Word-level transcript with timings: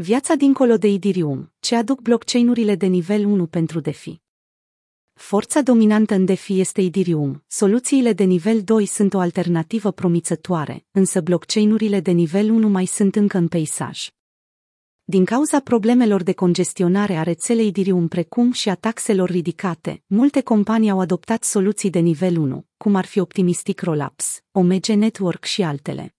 Viața 0.00 0.34
dincolo 0.34 0.76
de 0.76 0.88
Idirium, 0.88 1.52
ce 1.60 1.76
aduc 1.76 2.00
blockchain-urile 2.00 2.74
de 2.74 2.86
nivel 2.86 3.24
1 3.24 3.46
pentru 3.46 3.80
DeFi. 3.80 4.20
Forța 5.12 5.60
dominantă 5.60 6.14
în 6.14 6.24
DeFi 6.24 6.60
este 6.60 6.80
Idirium, 6.80 7.44
soluțiile 7.46 8.12
de 8.12 8.24
nivel 8.24 8.62
2 8.62 8.86
sunt 8.86 9.14
o 9.14 9.18
alternativă 9.18 9.90
promițătoare, 9.90 10.86
însă 10.90 11.20
blockchain-urile 11.20 12.00
de 12.00 12.10
nivel 12.10 12.50
1 12.50 12.68
mai 12.68 12.86
sunt 12.86 13.16
încă 13.16 13.38
în 13.38 13.48
peisaj. 13.48 14.08
Din 15.04 15.24
cauza 15.24 15.60
problemelor 15.60 16.22
de 16.22 16.32
congestionare 16.32 17.14
a 17.14 17.22
rețelei 17.22 17.66
Idirium 17.66 18.08
precum 18.08 18.52
și 18.52 18.68
a 18.68 18.74
taxelor 18.74 19.30
ridicate, 19.30 20.02
multe 20.06 20.40
companii 20.40 20.90
au 20.90 21.00
adoptat 21.00 21.44
soluții 21.44 21.90
de 21.90 21.98
nivel 21.98 22.36
1, 22.36 22.66
cum 22.76 22.94
ar 22.94 23.04
fi 23.04 23.18
Optimistic 23.20 23.80
Rollups, 23.80 24.42
Omega 24.52 24.94
Network 24.94 25.44
și 25.44 25.62
altele. 25.62 26.17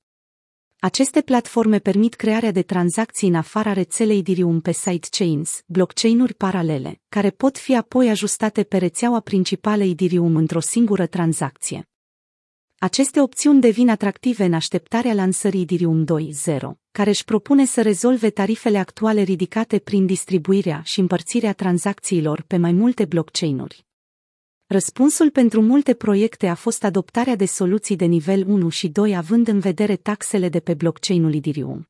Aceste 0.82 1.22
platforme 1.22 1.80
permit 1.80 2.14
crearea 2.14 2.52
de 2.52 2.62
tranzacții 2.62 3.28
în 3.28 3.36
afara 3.36 3.74
rețelei 3.74 4.18
Ethereum 4.18 4.62
pe 4.62 4.72
sidechains, 4.72 5.62
blockchain-uri 5.66 6.34
paralele, 6.34 7.02
care 7.10 7.30
pot 7.30 7.58
fi 7.58 7.76
apoi 7.76 8.10
ajustate 8.10 8.64
pe 8.64 8.78
rețeaua 8.78 9.20
principală 9.20 9.84
Ethereum 9.84 10.36
într-o 10.36 10.60
singură 10.60 11.06
tranzacție. 11.06 11.90
Aceste 12.78 13.22
opțiuni 13.22 13.62
devin 13.62 13.90
atractive 13.90 14.44
în 14.44 14.54
așteptarea 14.54 15.14
lansării 15.14 15.62
Ethereum 15.62 16.06
2.0, 16.06 16.60
care 16.92 17.10
își 17.10 17.24
propune 17.24 17.66
să 17.66 17.82
rezolve 17.82 18.30
tarifele 18.30 18.78
actuale 18.78 19.22
ridicate 19.22 19.80
prin 19.80 20.06
distribuirea 20.06 20.82
și 20.84 21.00
împărțirea 21.00 21.54
tranzacțiilor 21.54 22.44
pe 22.48 22.58
mai 22.58 22.72
multe 22.72 23.06
blockchain-uri. 23.06 23.88
Răspunsul 24.72 25.30
pentru 25.30 25.62
multe 25.62 25.94
proiecte 25.94 26.48
a 26.48 26.56
fost 26.56 26.84
adoptarea 26.84 27.36
de 27.36 27.46
soluții 27.46 27.96
de 27.96 28.06
nivel 28.06 28.48
1 28.48 28.70
și 28.70 28.88
2 28.88 29.16
având 29.16 29.48
în 29.48 29.60
vedere 29.60 29.96
taxele 29.96 30.50
de 30.50 30.60
pe 30.60 30.74
blockchain-ul 30.74 31.34
Ethereum. 31.34 31.90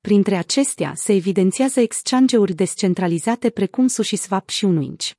Printre 0.00 0.36
acestea 0.36 0.92
se 0.94 1.12
evidențiază 1.14 1.80
exchange-uri 1.80 2.54
descentralizate 2.54 3.50
precum 3.50 3.86
SushiSwap 3.86 4.48
și 4.48 4.64
Uninch. 4.64 5.10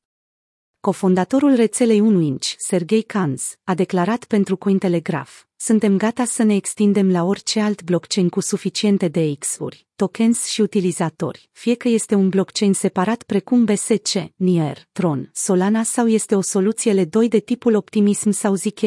Cofondatorul 0.81 1.55
rețelei 1.55 1.99
Uninch, 1.99 2.53
Sergei 2.57 3.01
Kanz, 3.01 3.55
a 3.63 3.73
declarat 3.73 4.25
pentru 4.25 4.57
Cointelegraph, 4.57 5.31
suntem 5.55 5.97
gata 5.97 6.25
să 6.25 6.43
ne 6.43 6.55
extindem 6.55 7.11
la 7.11 7.23
orice 7.23 7.59
alt 7.59 7.83
blockchain 7.83 8.29
cu 8.29 8.39
suficiente 8.39 9.07
de 9.07 9.35
X-uri, 9.39 9.87
tokens 9.95 10.45
și 10.45 10.61
utilizatori, 10.61 11.49
fie 11.51 11.75
că 11.75 11.87
este 11.87 12.15
un 12.15 12.29
blockchain 12.29 12.73
separat 12.73 13.23
precum 13.23 13.65
BSC, 13.65 14.13
Nier, 14.35 14.87
Tron, 14.91 15.29
Solana 15.33 15.83
sau 15.83 16.07
este 16.07 16.35
o 16.35 16.41
soluție 16.41 17.05
L2 17.05 17.27
de 17.29 17.39
tipul 17.39 17.75
Optimism 17.75 18.29
sau 18.29 18.53
zk 18.53 18.79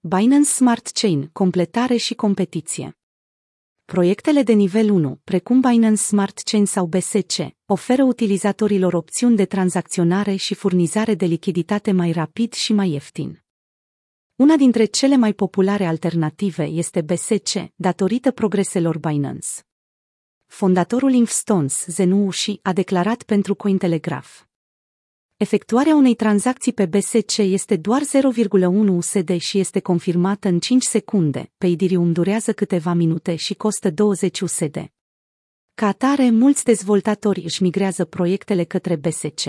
Binance 0.00 0.48
Smart 0.48 0.86
Chain, 0.86 1.30
completare 1.32 1.96
și 1.96 2.14
competiție. 2.14 2.99
Proiectele 3.90 4.42
de 4.42 4.52
nivel 4.52 4.90
1, 4.90 5.20
precum 5.24 5.60
Binance 5.60 6.02
Smart 6.02 6.38
Chain 6.38 6.64
sau 6.64 6.86
BSC, 6.86 7.36
oferă 7.66 8.02
utilizatorilor 8.02 8.92
opțiuni 8.92 9.36
de 9.36 9.44
tranzacționare 9.44 10.34
și 10.34 10.54
furnizare 10.54 11.14
de 11.14 11.24
lichiditate 11.24 11.92
mai 11.92 12.12
rapid 12.12 12.52
și 12.52 12.72
mai 12.72 12.90
ieftin. 12.90 13.42
Una 14.36 14.56
dintre 14.56 14.84
cele 14.84 15.16
mai 15.16 15.32
populare 15.32 15.84
alternative 15.84 16.64
este 16.64 17.00
BSC, 17.00 17.52
datorită 17.74 18.30
progreselor 18.30 18.98
Binance. 18.98 19.48
Fondatorul 20.46 21.12
Infstones, 21.12 21.84
Zenu 21.86 22.26
Ushi, 22.26 22.58
a 22.62 22.72
declarat 22.72 23.22
pentru 23.22 23.54
Cointelegraph. 23.54 24.49
Efectuarea 25.42 25.94
unei 25.94 26.14
tranzacții 26.14 26.72
pe 26.72 26.86
BSC 26.86 27.36
este 27.36 27.76
doar 27.76 28.02
0,1 28.02 28.88
USD 28.88 29.36
și 29.36 29.58
este 29.58 29.80
confirmată 29.80 30.48
în 30.48 30.58
5 30.58 30.82
secunde, 30.82 31.52
pe 31.58 31.66
Ethereum 31.66 32.12
durează 32.12 32.52
câteva 32.52 32.92
minute 32.92 33.34
și 33.34 33.54
costă 33.54 33.90
20 33.90 34.40
USD. 34.40 34.92
Ca 35.74 35.86
atare, 35.86 36.30
mulți 36.30 36.64
dezvoltatori 36.64 37.40
își 37.44 37.62
migrează 37.62 38.04
proiectele 38.04 38.64
către 38.64 38.96
BSC. 38.96 39.40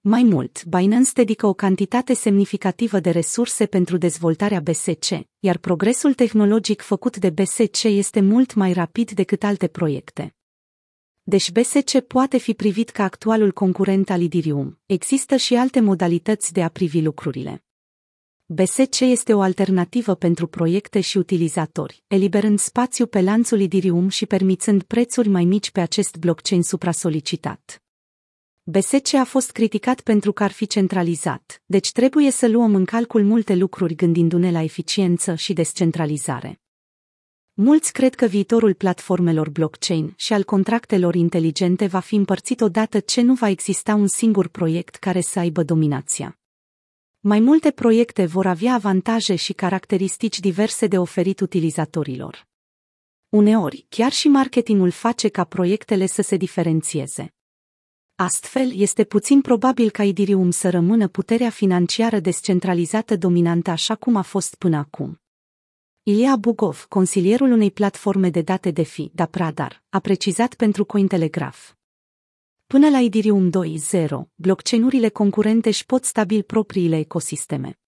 Mai 0.00 0.22
mult, 0.22 0.64
Binance 0.64 1.10
dedică 1.14 1.46
o 1.46 1.52
cantitate 1.52 2.14
semnificativă 2.14 3.00
de 3.00 3.10
resurse 3.10 3.66
pentru 3.66 3.96
dezvoltarea 3.96 4.60
BSC, 4.60 5.08
iar 5.38 5.58
progresul 5.58 6.14
tehnologic 6.14 6.80
făcut 6.82 7.16
de 7.16 7.30
BSC 7.30 7.82
este 7.82 8.20
mult 8.20 8.54
mai 8.54 8.72
rapid 8.72 9.10
decât 9.10 9.42
alte 9.42 9.66
proiecte. 9.66 10.36
Deci 11.28 11.50
BSC 11.52 12.00
poate 12.00 12.38
fi 12.38 12.54
privit 12.54 12.90
ca 12.90 13.02
actualul 13.02 13.52
concurent 13.52 14.10
al 14.10 14.22
Ethereum. 14.22 14.78
Există 14.86 15.36
și 15.36 15.54
alte 15.54 15.80
modalități 15.80 16.52
de 16.52 16.62
a 16.62 16.68
privi 16.68 17.02
lucrurile. 17.02 17.64
BSC 18.46 19.00
este 19.00 19.34
o 19.34 19.40
alternativă 19.40 20.14
pentru 20.14 20.46
proiecte 20.46 21.00
și 21.00 21.18
utilizatori, 21.18 22.02
eliberând 22.06 22.58
spațiu 22.58 23.06
pe 23.06 23.20
lanțul 23.20 23.60
Ethereum 23.60 24.08
și 24.08 24.26
permițând 24.26 24.82
prețuri 24.82 25.28
mai 25.28 25.44
mici 25.44 25.70
pe 25.70 25.80
acest 25.80 26.16
blockchain 26.16 26.62
supra-solicitat. 26.62 27.82
BSC 28.62 29.14
a 29.14 29.24
fost 29.24 29.50
criticat 29.50 30.00
pentru 30.00 30.32
că 30.32 30.42
ar 30.42 30.52
fi 30.52 30.66
centralizat, 30.66 31.62
deci 31.64 31.92
trebuie 31.92 32.30
să 32.30 32.48
luăm 32.48 32.74
în 32.74 32.84
calcul 32.84 33.24
multe 33.24 33.54
lucruri 33.54 33.94
gândindu-ne 33.94 34.50
la 34.50 34.62
eficiență 34.62 35.34
și 35.34 35.52
descentralizare. 35.52 36.60
Mulți 37.58 37.92
cred 37.92 38.14
că 38.14 38.26
viitorul 38.26 38.74
platformelor 38.74 39.50
blockchain 39.50 40.12
și 40.16 40.32
al 40.32 40.44
contractelor 40.44 41.14
inteligente 41.14 41.86
va 41.86 42.00
fi 42.00 42.14
împărțit 42.14 42.60
odată 42.60 43.00
ce 43.00 43.20
nu 43.20 43.34
va 43.34 43.48
exista 43.48 43.94
un 43.94 44.06
singur 44.06 44.48
proiect 44.48 44.94
care 44.96 45.20
să 45.20 45.38
aibă 45.38 45.62
dominația. 45.62 46.38
Mai 47.20 47.40
multe 47.40 47.70
proiecte 47.70 48.26
vor 48.26 48.46
avea 48.46 48.74
avantaje 48.74 49.34
și 49.34 49.52
caracteristici 49.52 50.40
diverse 50.40 50.86
de 50.86 50.98
oferit 50.98 51.40
utilizatorilor. 51.40 52.46
Uneori, 53.28 53.86
chiar 53.88 54.12
și 54.12 54.28
marketingul 54.28 54.90
face 54.90 55.28
ca 55.28 55.44
proiectele 55.44 56.06
să 56.06 56.22
se 56.22 56.36
diferențieze. 56.36 57.34
Astfel, 58.14 58.72
este 58.74 59.04
puțin 59.04 59.40
probabil 59.40 59.90
ca 59.90 60.04
Idirium 60.04 60.50
să 60.50 60.70
rămână 60.70 61.08
puterea 61.08 61.50
financiară 61.50 62.18
descentralizată 62.18 63.16
dominantă 63.16 63.70
așa 63.70 63.94
cum 63.94 64.16
a 64.16 64.22
fost 64.22 64.54
până 64.54 64.76
acum. 64.76 65.20
Ilia 66.08 66.36
Bugov, 66.36 66.86
consilierul 66.88 67.50
unei 67.50 67.70
platforme 67.70 68.30
de 68.30 68.42
date 68.42 68.70
de 68.70 68.82
fi, 68.82 69.10
Dapradar, 69.14 69.84
a 69.88 69.98
precizat 69.98 70.54
pentru 70.54 70.84
Cointelegraph. 70.84 71.70
Până 72.66 72.88
la 72.88 72.98
Idirium 72.98 73.50
2.0, 73.50 74.08
blockchain-urile 74.34 75.08
concurente 75.08 75.68
își 75.68 75.86
pot 75.86 76.04
stabili 76.04 76.42
propriile 76.42 76.98
ecosisteme. 76.98 77.78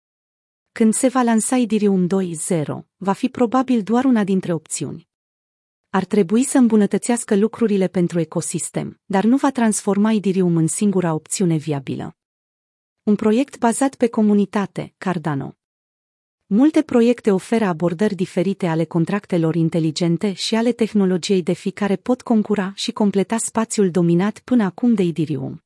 Când 0.73 0.95
se 0.95 1.09
va 1.09 1.23
lansa 1.23 1.57
Idirium 1.57 2.07
2.0, 2.07 2.65
va 2.97 3.13
fi 3.13 3.29
probabil 3.29 3.83
doar 3.83 4.05
una 4.05 4.25
dintre 4.25 4.53
opțiuni 4.53 5.09
ar 5.91 6.05
trebui 6.05 6.45
să 6.45 6.59
îmbunătățească 6.59 7.37
lucrurile 7.37 7.89
pentru 7.89 8.21
ecosistem, 8.21 9.01
dar 9.05 9.25
nu 9.25 9.37
va 9.37 9.51
transforma 9.51 10.13
Idirium 10.13 10.57
în 10.57 10.67
singura 10.67 11.15
opțiune 11.15 11.57
viabilă. 11.57 12.17
Un 13.03 13.15
proiect 13.17 13.59
bazat 13.59 13.95
pe 13.95 14.09
comunitate, 14.09 14.95
Cardano. 14.99 15.58
Multe 16.51 16.83
proiecte 16.83 17.31
oferă 17.31 17.65
abordări 17.65 18.15
diferite 18.15 18.67
ale 18.67 18.85
contractelor 18.85 19.55
inteligente 19.55 20.33
și 20.33 20.55
ale 20.55 20.73
tehnologiei 20.73 21.43
de 21.43 21.53
fi 21.53 21.71
care 21.71 21.97
pot 21.97 22.23
concura 22.23 22.73
și 22.75 22.93
completa 22.93 23.37
spațiul 23.37 23.91
dominat 23.91 24.39
până 24.39 24.65
acum 24.65 24.95
de 24.95 25.03
Idirium. 25.03 25.65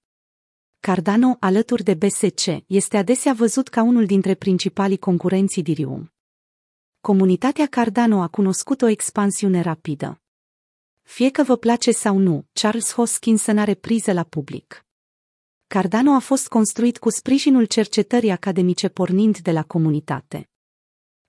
Cardano, 0.81 1.37
alături 1.41 1.83
de 1.83 1.95
BSC, 1.95 2.47
este 2.67 2.97
adesea 2.97 3.33
văzut 3.33 3.69
ca 3.69 3.83
unul 3.83 4.07
dintre 4.07 4.35
principalii 4.35 4.99
concurenți 4.99 5.59
Idirium 5.59 6.13
comunitatea 7.03 7.67
Cardano 7.67 8.23
a 8.23 8.29
cunoscut 8.29 8.83
o 8.83 8.87
expansiune 8.87 9.61
rapidă. 9.61 10.21
Fie 11.03 11.31
că 11.31 11.43
vă 11.43 11.57
place 11.57 11.91
sau 11.91 12.19
nu, 12.19 12.47
Charles 12.53 12.93
Hoskinson 12.93 13.59
are 13.59 13.75
priză 13.75 14.13
la 14.13 14.23
public. 14.23 14.87
Cardano 15.67 16.13
a 16.15 16.19
fost 16.19 16.49
construit 16.49 16.99
cu 16.99 17.11
sprijinul 17.11 17.65
cercetării 17.65 18.31
academice 18.31 18.89
pornind 18.89 19.39
de 19.39 19.53
la 19.53 19.63
comunitate. 19.63 20.52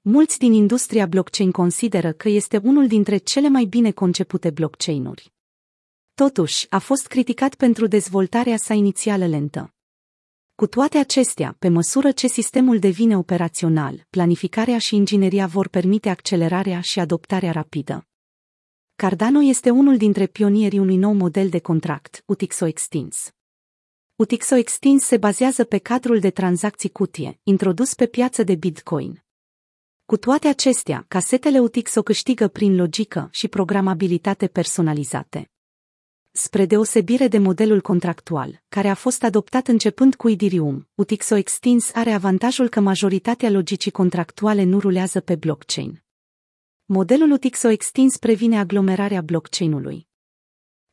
Mulți 0.06 0.38
din 0.38 0.53
industria 0.53 1.06
blockchain 1.06 1.52
consideră 1.52 2.12
că 2.12 2.30
este 2.30 2.58
unul 2.58 2.88
dintre 2.88 3.18
cele 3.18 3.47
mai 3.47 3.66
bine 3.66 3.91
concepute 3.91 4.50
blockchain-uri. 4.50 5.34
Totuși, 6.14 6.66
a 6.70 6.79
fost 6.79 7.08
criticat 7.08 7.55
pentru 7.55 7.88
dezvoltarea 7.88 8.58
sa 8.58 8.73
inițială 8.73 9.28
lentă. 9.28 9.73
Cu 10.55 10.67
toate 10.67 10.97
acestea, 10.97 11.55
pe 11.59 11.67
măsură 11.67 12.11
ce 12.11 12.28
sistemul 12.28 12.79
devine 12.79 13.17
operațional, 13.17 14.05
planificarea 14.09 14.78
și 14.78 14.96
ingineria 14.96 15.47
vor 15.47 15.67
permite 15.67 16.09
accelerarea 16.09 16.82
și 16.82 16.99
adoptarea 16.99 17.52
rapidă. 17.52 18.08
Cardano 18.96 19.41
este 19.41 19.70
unul 19.70 19.97
dintre 19.97 20.28
pionierii 20.28 20.79
unui 20.79 20.97
nou 20.97 21.14
model 21.14 21.49
de 21.49 21.59
contract, 21.59 22.23
UTXO 22.26 22.66
Extins. 22.66 23.32
UTXO 24.16 24.56
Extins 24.56 25.03
se 25.03 25.17
bazează 25.17 25.64
pe 25.64 25.78
cadrul 25.78 26.20
de 26.20 26.29
tranzacții 26.29 26.90
cutie, 26.90 27.40
introdus 27.44 27.94
pe 27.94 28.06
piață 28.06 28.44
de 28.44 28.56
Bitcoin. 28.56 29.22
Cu 30.05 30.17
toate 30.17 30.47
acestea, 30.47 31.05
casetele 31.08 31.59
UTXO 31.59 32.02
câștigă 32.02 32.47
prin 32.47 32.76
logică 32.76 33.29
și 33.32 33.47
programabilitate 33.47 34.47
personalizate 34.47 35.47
spre 36.35 36.66
deosebire 36.66 37.28
de 37.28 37.38
modelul 37.38 37.82
contractual, 37.82 38.61
care 38.70 38.88
a 38.88 38.94
fost 38.94 39.23
adoptat 39.23 39.67
începând 39.67 40.16
cu 40.16 40.28
Idirium, 40.28 40.90
Utixo 40.96 41.35
Extins 41.35 41.91
are 41.94 42.11
avantajul 42.11 42.70
că 42.70 42.79
majoritatea 42.79 43.50
logicii 43.50 43.91
contractuale 43.91 44.64
nu 44.64 44.79
rulează 44.79 45.20
pe 45.20 45.35
blockchain. 45.35 46.03
Modelul 46.85 47.32
Utixo 47.32 47.67
Extins 47.67 48.17
previne 48.17 48.59
aglomerarea 48.59 49.22
blockchain-ului. 49.22 50.08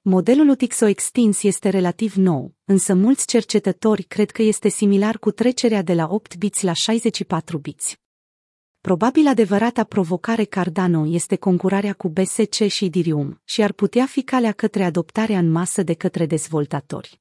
Modelul 0.00 0.48
UTXO 0.48 0.86
extins 0.86 1.42
este 1.42 1.68
relativ 1.68 2.14
nou, 2.14 2.54
însă 2.64 2.94
mulți 2.94 3.26
cercetători 3.26 4.02
cred 4.02 4.30
că 4.30 4.42
este 4.42 4.68
similar 4.68 5.18
cu 5.18 5.30
trecerea 5.30 5.82
de 5.82 5.94
la 5.94 6.06
8 6.10 6.36
biți 6.36 6.64
la 6.64 6.72
64 6.72 7.58
biți. 7.58 8.00
Probabil 8.80 9.26
adevărata 9.26 9.84
provocare 9.84 10.44
Cardano 10.44 11.06
este 11.06 11.36
concurarea 11.36 11.92
cu 11.92 12.08
BSC 12.08 12.66
și 12.66 12.84
Ethereum 12.84 13.40
și 13.44 13.62
ar 13.62 13.72
putea 13.72 14.06
fi 14.06 14.22
calea 14.22 14.52
către 14.52 14.84
adoptarea 14.84 15.38
în 15.38 15.50
masă 15.50 15.82
de 15.82 15.94
către 15.94 16.26
dezvoltatori. 16.26 17.20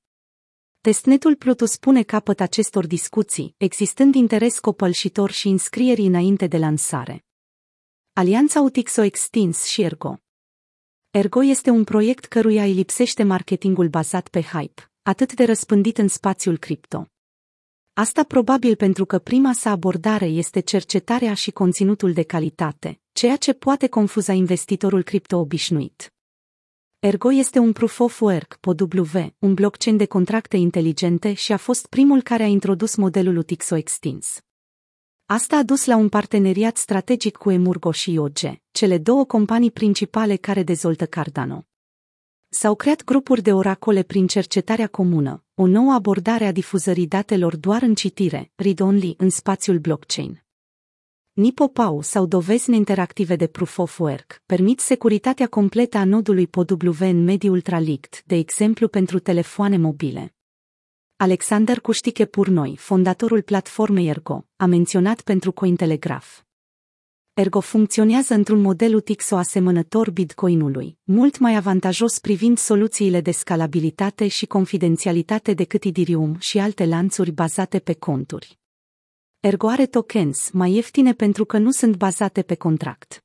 Testnetul 0.82 1.36
Plutus 1.36 1.78
pune 1.78 2.04
capăt 2.04 2.40
acestor 2.40 2.88
discuții, 2.88 3.54
existând 3.58 4.16
interes 4.16 4.60
copălșitor 4.60 5.32
și 5.32 5.48
înscrieri 5.48 6.02
înainte 6.02 6.48
de 6.48 6.58
lansare. 6.58 7.26
Alianța 8.14 8.62
Utixo 8.62 9.02
Extins 9.02 9.66
și 9.66 9.82
Ergo 9.82 10.20
Ergo 11.10 11.44
este 11.44 11.70
un 11.70 11.84
proiect 11.84 12.26
căruia 12.26 12.64
îi 12.64 12.74
lipsește 12.74 13.24
marketingul 13.24 13.88
bazat 13.88 14.28
pe 14.28 14.42
hype, 14.42 14.92
atât 15.02 15.34
de 15.34 15.44
răspândit 15.44 15.98
în 15.98 16.08
spațiul 16.08 16.58
cripto. 16.58 17.08
Asta 18.00 18.24
probabil 18.24 18.76
pentru 18.76 19.06
că 19.06 19.20
prima 19.20 19.54
sa 19.54 19.70
abordare 19.70 20.26
este 20.26 20.60
cercetarea 20.60 21.34
și 21.34 21.52
conținutul 21.52 22.14
de 22.14 22.24
calitate, 22.24 23.00
ceea 23.12 23.36
ce 23.36 23.54
poate 23.54 23.88
confuza 23.88 24.34
investitorul 24.34 25.04
cripto 25.04 25.38
obișnuit. 25.38 26.14
Ergo 27.00 27.34
este 27.34 27.60
un 27.60 27.72
proof 27.72 28.00
of 28.00 28.22
work, 28.22 28.58
POW, 28.60 28.76
un 29.40 29.54
blockchain 29.54 29.98
de 29.98 30.06
contracte 30.06 30.58
inteligente 30.58 31.34
și 31.34 31.52
a 31.52 31.58
fost 31.58 31.88
primul 31.88 32.22
care 32.22 32.44
a 32.44 32.48
introdus 32.48 32.96
modelul 32.96 33.38
UTXO 33.38 33.76
extins. 33.76 34.40
Asta 35.26 35.58
a 35.58 35.64
dus 35.64 35.86
la 35.86 35.96
un 35.96 36.10
parteneriat 36.10 36.78
strategic 36.78 37.36
cu 37.38 37.52
Emurgo 37.52 37.92
și 37.92 38.12
IOG, 38.12 38.40
cele 38.72 38.98
două 38.98 39.26
companii 39.26 39.72
principale 39.72 40.36
care 40.36 40.64
dezvoltă 40.64 41.06
Cardano. 41.06 41.69
S-au 42.52 42.76
creat 42.76 43.04
grupuri 43.04 43.42
de 43.42 43.54
oracole 43.54 44.04
prin 44.04 44.28
cercetarea 44.28 44.88
comună, 44.88 45.44
o 45.56 45.66
nouă 45.66 45.92
abordare 45.94 46.46
a 46.46 46.52
difuzării 46.52 47.08
datelor 47.08 47.56
doar 47.56 47.82
în 47.82 47.96
citire, 47.96 48.52
read-only, 48.56 49.14
în 49.18 49.30
spațiul 49.30 49.80
blockchain. 49.80 50.44
NIPOPAU 51.34 52.02
sau 52.02 52.26
dovezi 52.26 52.74
interactive 52.74 53.36
de 53.36 53.48
proof 53.48 53.78
of 53.78 54.00
work 54.00 54.42
permit 54.46 54.80
securitatea 54.80 55.48
completă 55.48 55.98
a 55.98 56.04
nodului 56.04 56.48
POW 56.48 56.66
în 57.00 57.24
mediul 57.24 57.54
ultralict, 57.54 58.24
de 58.26 58.36
exemplu 58.36 58.88
pentru 58.88 59.20
telefoane 59.20 59.78
mobile. 59.78 60.36
Alexander 61.16 61.80
Cuștiche 61.80 62.26
Purnoi, 62.26 62.76
fondatorul 62.78 63.42
platformei 63.42 64.08
Ergo, 64.08 64.46
a 64.56 64.66
menționat 64.66 65.22
pentru 65.22 65.52
Cointelegraph. 65.52 66.49
Ergo 67.34 67.60
funcționează 67.60 68.34
într-un 68.34 68.62
model 68.62 68.96
UTXO 68.96 69.36
asemănător 69.36 70.12
Bitcoinului, 70.12 70.98
mult 71.04 71.38
mai 71.38 71.56
avantajos 71.56 72.20
privind 72.20 72.58
soluțiile 72.58 73.22
de 73.22 73.32
scalabilitate 73.32 74.28
și 74.28 74.46
confidențialitate 74.46 75.54
decât 75.54 75.84
Ethereum 75.84 76.38
și 76.40 76.60
alte 76.60 76.86
lanțuri 76.86 77.32
bazate 77.32 77.80
pe 77.80 77.94
conturi. 77.94 78.60
Ergo 79.40 79.68
are 79.68 79.86
tokens 79.86 80.50
mai 80.52 80.74
ieftine 80.74 81.14
pentru 81.14 81.46
că 81.46 81.58
nu 81.58 81.72
sunt 81.72 81.96
bazate 81.96 82.42
pe 82.42 82.56
contract. 82.56 83.24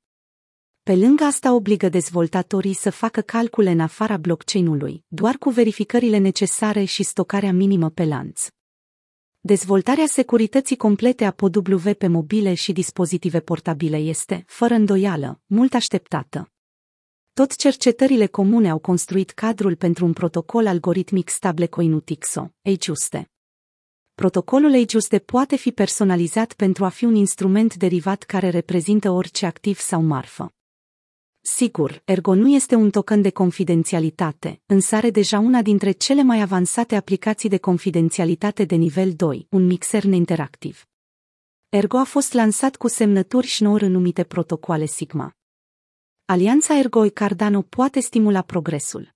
Pe 0.83 0.97
lângă 0.97 1.25
asta 1.25 1.53
obligă 1.55 1.89
dezvoltatorii 1.89 2.75
să 2.75 2.91
facă 2.91 3.21
calcule 3.21 3.71
în 3.71 3.81
afara 3.81 4.17
blockchain-ului, 4.17 5.05
doar 5.09 5.37
cu 5.37 5.51
verificările 5.51 6.19
necesare 6.19 6.85
și 6.85 7.03
stocarea 7.03 7.53
minimă 7.53 7.91
pe 7.91 8.05
lanț. 8.05 8.49
Dezvoltarea 9.47 10.07
securității 10.07 10.77
complete 10.77 11.25
a 11.25 11.31
POW 11.31 11.95
pe 11.99 12.07
mobile 12.07 12.55
și 12.55 12.73
dispozitive 12.73 13.41
portabile 13.41 13.97
este, 13.97 14.45
fără 14.47 14.75
îndoială, 14.75 15.41
mult 15.47 15.75
așteptată. 15.75 16.53
Tot 17.33 17.57
cercetările 17.57 18.27
comune 18.27 18.71
au 18.71 18.79
construit 18.79 19.31
cadrul 19.31 19.77
pentru 19.77 20.05
un 20.05 20.13
protocol 20.13 20.67
algoritmic 20.67 21.29
stablecoin 21.29 21.93
UTXO, 21.93 22.53
Ajuste. 22.63 23.31
Protocolul 24.15 24.83
Ajuste 24.87 25.19
poate 25.19 25.57
fi 25.57 25.73
personalizat 25.73 26.53
pentru 26.53 26.85
a 26.85 26.89
fi 26.89 27.05
un 27.05 27.15
instrument 27.15 27.75
derivat 27.75 28.23
care 28.23 28.49
reprezintă 28.49 29.11
orice 29.11 29.47
activ 29.47 29.79
sau 29.79 30.03
marfă. 30.03 30.55
Sigur, 31.47 32.03
Ergo 32.05 32.35
nu 32.35 32.49
este 32.49 32.75
un 32.75 32.91
token 32.91 33.23
de 33.23 33.31
confidențialitate, 33.31 34.61
însă 34.67 34.97
are 34.97 35.11
deja 35.11 35.39
una 35.39 35.63
dintre 35.63 35.91
cele 35.91 36.23
mai 36.23 36.41
avansate 36.41 36.97
aplicații 36.97 37.49
de 37.49 37.59
confidențialitate 37.59 38.65
de 38.65 38.75
nivel 38.75 39.13
2, 39.13 39.47
un 39.51 39.67
mixer 39.67 40.05
neinteractiv. 40.05 40.87
Ergo 41.69 41.99
a 41.99 42.05
fost 42.05 42.33
lansat 42.33 42.77
cu 42.77 42.89
semnături 42.89 43.47
Schnorr 43.47 43.83
în 43.83 43.91
numite 43.91 44.25
protocoale 44.25 44.87
Sigma. 44.87 45.33
Alianța 46.25 46.79
Ergo-Cardano 46.79 47.63
poate 47.63 48.01
stimula 48.01 48.43
progresul. 48.43 49.15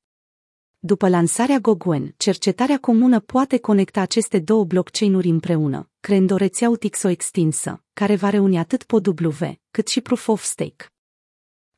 După 0.78 1.08
lansarea 1.08 1.58
Goguen, 1.58 2.14
cercetarea 2.16 2.78
comună 2.78 3.20
poate 3.20 3.58
conecta 3.58 4.00
aceste 4.00 4.38
două 4.38 4.64
blockchain-uri 4.64 5.28
împreună, 5.28 5.90
creând 6.00 6.30
o 6.30 6.36
rețea 6.36 6.70
UTXO 6.70 7.08
extinsă, 7.08 7.84
care 7.92 8.16
va 8.16 8.30
reuni 8.30 8.58
atât 8.58 8.82
POW, 8.82 9.02
cât 9.70 9.88
și 9.88 10.00
Proof 10.00 10.28
of 10.28 10.42
Stake. 10.42 10.86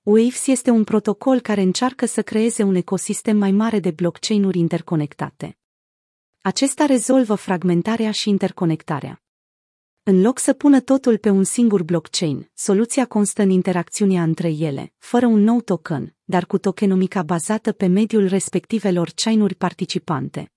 Waves 0.03 0.47
este 0.47 0.71
un 0.71 0.85
protocol 0.85 1.41
care 1.41 1.61
încearcă 1.61 2.07
să 2.07 2.23
creeze 2.23 2.63
un 2.63 2.75
ecosistem 2.75 3.37
mai 3.37 3.51
mare 3.51 3.79
de 3.81 3.91
blockchain-uri 3.91 4.59
interconectate. 4.59 5.59
Acesta 6.41 6.87
rezolvă 6.87 7.35
fragmentarea 7.35 8.11
și 8.11 8.29
interconectarea. 8.29 9.23
În 10.03 10.21
loc 10.21 10.39
să 10.39 10.53
pună 10.53 10.81
totul 10.81 11.19
pe 11.19 11.31
un 11.31 11.45
singur 11.45 11.83
blockchain, 11.83 12.51
soluția 12.55 13.07
constă 13.07 13.43
în 13.43 13.51
interacțiunea 13.51 14.23
între 14.23 14.49
ele, 14.49 14.93
fără 14.99 15.27
un 15.27 15.41
nou 15.41 15.61
token, 15.61 16.17
dar 16.25 16.47
cu 16.47 16.59
tokenomica 16.59 17.23
bazată 17.23 17.73
pe 17.73 17.87
mediul 17.87 18.29
respectivelor 18.29 19.11
chain-uri 19.15 19.55
participante. 19.55 20.53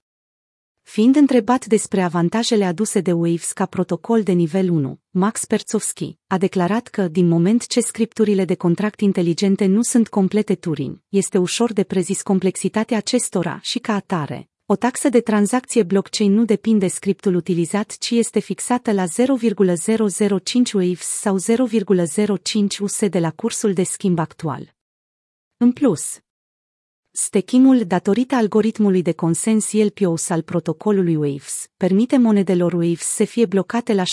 Fiind 0.83 1.15
întrebat 1.15 1.65
despre 1.65 2.01
avantajele 2.01 2.65
aduse 2.65 2.99
de 2.99 3.11
Waves 3.11 3.51
ca 3.51 3.65
protocol 3.65 4.23
de 4.23 4.31
nivel 4.31 4.69
1, 4.69 4.99
Max 5.09 5.45
Perțovski 5.45 6.17
a 6.27 6.37
declarat 6.37 6.87
că, 6.87 7.07
din 7.07 7.27
moment 7.27 7.67
ce 7.67 7.79
scripturile 7.79 8.45
de 8.45 8.55
contract 8.55 8.99
inteligente 8.99 9.65
nu 9.65 9.81
sunt 9.81 10.09
complete 10.09 10.55
Turing, 10.55 11.01
este 11.09 11.37
ușor 11.37 11.73
de 11.73 11.83
prezis 11.83 12.21
complexitatea 12.21 12.97
acestora 12.97 13.59
și 13.61 13.79
ca 13.79 13.93
atare. 13.93 14.49
O 14.65 14.75
taxă 14.75 15.09
de 15.09 15.21
tranzacție 15.21 15.83
blockchain 15.83 16.33
nu 16.33 16.45
depinde 16.45 16.87
scriptul 16.87 17.35
utilizat, 17.35 17.97
ci 17.97 18.09
este 18.09 18.39
fixată 18.39 18.91
la 18.91 19.05
0,005 19.05 20.73
Waves 20.73 21.07
sau 21.07 21.37
0,05 21.39 22.79
US 22.79 23.07
de 23.07 23.19
la 23.19 23.31
cursul 23.31 23.73
de 23.73 23.83
schimb 23.83 24.19
actual. 24.19 24.75
În 25.57 25.71
plus, 25.71 26.19
Stechingul, 27.15 27.83
datorită 27.85 28.35
algoritmului 28.35 29.01
de 29.01 29.11
consens 29.11 29.71
LPOS 29.71 30.29
al 30.29 30.41
protocolului 30.41 31.15
Waves, 31.15 31.67
permite 31.77 32.17
monedelor 32.17 32.73
Waves 32.73 33.05
să 33.05 33.23
fie 33.23 33.45
blocate 33.45 33.93
la 33.93 34.03
6% 34.03 34.05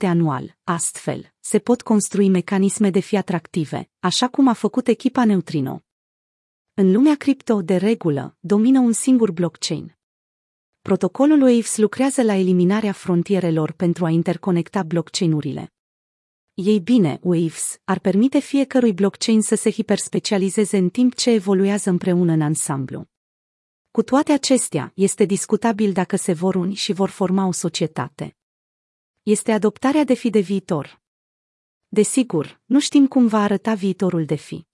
anual. 0.00 0.56
Astfel, 0.64 1.32
se 1.40 1.58
pot 1.58 1.82
construi 1.82 2.28
mecanisme 2.28 2.90
de 2.90 3.00
fi 3.00 3.16
atractive, 3.16 3.90
așa 3.98 4.28
cum 4.28 4.48
a 4.48 4.52
făcut 4.52 4.88
echipa 4.88 5.24
Neutrino. 5.24 5.82
În 6.74 6.92
lumea 6.92 7.14
cripto, 7.14 7.62
de 7.62 7.76
regulă, 7.76 8.36
domină 8.40 8.78
un 8.78 8.92
singur 8.92 9.30
blockchain. 9.30 9.96
Protocolul 10.82 11.42
Waves 11.42 11.76
lucrează 11.76 12.22
la 12.22 12.34
eliminarea 12.34 12.92
frontierelor 12.92 13.72
pentru 13.72 14.04
a 14.04 14.10
interconecta 14.10 14.82
blockchain-urile. 14.82 15.75
Ei 16.58 16.80
bine, 16.80 17.18
Waves 17.22 17.80
ar 17.84 17.98
permite 17.98 18.38
fiecărui 18.38 18.92
blockchain 18.92 19.40
să 19.42 19.54
se 19.54 19.70
hiperspecializeze 19.70 20.76
în 20.76 20.88
timp 20.88 21.14
ce 21.14 21.30
evoluează 21.30 21.90
împreună 21.90 22.32
în 22.32 22.40
ansamblu. 22.40 23.08
Cu 23.90 24.02
toate 24.02 24.32
acestea, 24.32 24.92
este 24.94 25.24
discutabil 25.24 25.92
dacă 25.92 26.16
se 26.16 26.32
vor 26.32 26.54
uni 26.54 26.74
și 26.74 26.92
vor 26.92 27.08
forma 27.08 27.46
o 27.46 27.52
societate. 27.52 28.36
Este 29.22 29.52
adoptarea 29.52 30.04
de 30.04 30.14
fi 30.14 30.30
de 30.30 30.40
viitor. 30.40 31.00
Desigur, 31.88 32.60
nu 32.64 32.80
știm 32.80 33.06
cum 33.06 33.26
va 33.26 33.42
arăta 33.42 33.74
viitorul 33.74 34.24
de 34.24 34.34
fi. 34.34 34.66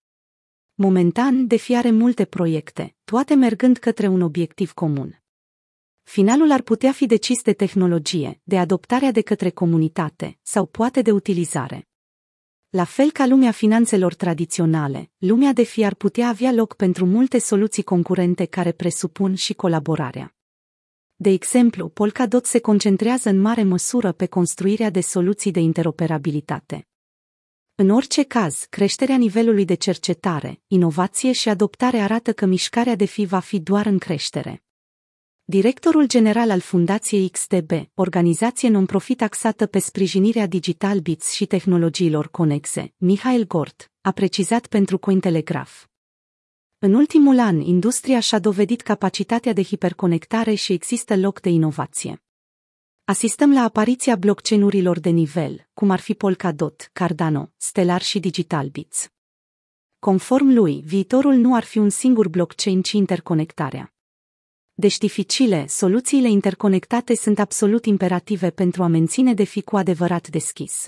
Momentan, 0.75 1.47
DeFi 1.47 1.75
are 1.75 1.91
multe 1.91 2.25
proiecte, 2.25 2.95
toate 3.05 3.35
mergând 3.35 3.79
către 3.79 4.07
un 4.07 4.21
obiectiv 4.21 4.73
comun. 4.73 5.22
Finalul 6.03 6.51
ar 6.51 6.63
putea 6.63 6.93
fi 6.93 7.07
decis 7.07 7.43
de 7.43 7.53
tehnologie, 7.53 8.41
de 8.43 8.59
adoptarea 8.59 9.11
de 9.11 9.21
către 9.21 9.51
comunitate 9.51 10.39
sau 10.43 10.67
poate 10.67 11.03
de 11.03 11.11
utilizare. 11.11 11.89
La 12.69 12.85
fel 12.85 13.11
ca 13.11 13.27
lumea 13.27 13.51
finanțelor 13.51 14.15
tradiționale, 14.15 15.11
lumea 15.19 15.53
de 15.53 15.63
fi 15.63 15.85
ar 15.85 15.95
putea 15.95 16.29
avea 16.29 16.53
loc 16.53 16.77
pentru 16.77 17.07
multe 17.07 17.39
soluții 17.39 17.83
concurente 17.83 18.45
care 18.45 18.73
presupun 18.73 19.35
și 19.35 19.55
colaborarea. 19.55 20.35
De 21.15 21.31
exemplu, 21.31 21.89
Polkadot 21.89 22.47
se 22.47 22.59
concentrează 22.59 23.29
în 23.29 23.41
mare 23.41 23.63
măsură 23.63 24.13
pe 24.13 24.27
construirea 24.27 24.91
de 24.91 25.01
soluții 25.01 25.51
de 25.51 25.61
interoperabilitate. 25.61 26.87
În 27.75 27.91
orice 27.91 28.23
caz, 28.23 28.67
creșterea 28.71 29.17
nivelului 29.17 29.65
de 29.65 29.75
cercetare, 29.75 30.61
inovație 30.67 31.33
și 31.33 31.49
adoptare 31.49 31.99
arată 31.99 32.33
că 32.33 32.47
mișcarea 32.47 32.95
de 32.95 33.05
fi 33.05 33.25
va 33.25 33.39
fi 33.39 33.61
doar 33.61 33.87
în 33.87 33.99
creștere. 33.99 34.63
Directorul 35.45 36.07
general 36.07 36.51
al 36.51 36.61
Fundației 36.61 37.29
XTB, 37.29 37.71
organizație 37.95 38.69
non-profit 38.69 39.23
axată 39.23 39.67
pe 39.67 39.79
sprijinirea 39.79 40.47
digital 40.47 40.99
bits 40.99 41.33
și 41.33 41.47
tehnologiilor 41.47 42.29
conexe, 42.29 42.95
Mihail 42.97 43.47
Gort, 43.47 43.93
a 44.01 44.11
precizat 44.11 44.67
pentru 44.67 44.99
Cointelegraph. 44.99 45.83
În 46.79 46.95
ultimul 46.95 47.39
an, 47.39 47.61
industria 47.61 48.21
și-a 48.21 48.39
dovedit 48.39 48.81
capacitatea 48.81 49.53
de 49.53 49.63
hiperconectare 49.63 50.55
și 50.55 50.73
există 50.73 51.17
loc 51.17 51.41
de 51.41 51.49
inovație. 51.49 52.23
Asistăm 53.05 53.53
la 53.53 53.63
apariția 53.63 54.17
blockchain-urilor 54.17 55.01
de 55.01 55.11
nivel, 55.11 55.69
cum 55.75 55.91
ar 55.91 56.01
fi 56.01 56.15
Polkadot, 56.15 56.91
Cardano, 56.93 57.53
Stellar 57.57 58.03
și 58.03 58.21
DigitalBits. 58.21 59.09
Conform 59.99 60.49
lui, 60.49 60.83
viitorul 60.85 61.35
nu 61.35 61.55
ar 61.55 61.65
fi 61.65 61.79
un 61.79 61.89
singur 61.89 62.29
blockchain, 62.29 62.83
ci 62.83 62.93
interconectarea. 62.93 63.95
Deci 64.83 64.99
dificile, 64.99 65.67
soluțiile 65.67 66.29
interconectate 66.29 67.15
sunt 67.15 67.39
absolut 67.39 67.87
imperative 67.87 68.51
pentru 68.51 68.83
a 68.83 68.87
menține 68.87 69.35
DeFi 69.35 69.63
cu 69.63 69.77
adevărat 69.77 70.29
deschis. 70.29 70.87